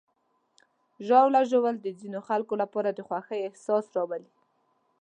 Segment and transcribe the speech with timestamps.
[1.07, 4.31] ژاوله ژوول د ځینو خلکو لپاره د خوښۍ احساس راولي.